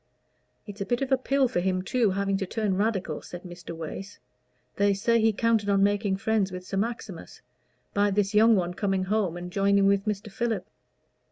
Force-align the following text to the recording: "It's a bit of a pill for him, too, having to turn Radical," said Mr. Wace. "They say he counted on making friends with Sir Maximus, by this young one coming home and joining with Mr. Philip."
"It's 0.65 0.81
a 0.81 0.85
bit 0.87 1.03
of 1.03 1.11
a 1.11 1.17
pill 1.19 1.47
for 1.47 1.59
him, 1.59 1.83
too, 1.83 2.09
having 2.09 2.35
to 2.37 2.47
turn 2.47 2.75
Radical," 2.75 3.21
said 3.21 3.43
Mr. 3.43 3.75
Wace. 3.77 4.17
"They 4.77 4.95
say 4.95 5.21
he 5.21 5.31
counted 5.31 5.69
on 5.69 5.83
making 5.83 6.17
friends 6.17 6.51
with 6.51 6.65
Sir 6.65 6.77
Maximus, 6.77 7.43
by 7.93 8.09
this 8.09 8.33
young 8.33 8.55
one 8.55 8.73
coming 8.73 9.03
home 9.03 9.37
and 9.37 9.51
joining 9.51 9.85
with 9.85 10.05
Mr. 10.05 10.31
Philip." 10.31 10.65